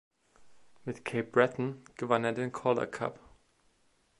Mit 0.83 1.05
Cape 1.05 1.25
Breton 1.29 1.83
gewann 1.95 2.23
er 2.23 2.33
den 2.33 2.51
Calder 2.51 2.87
Cup. 2.87 3.19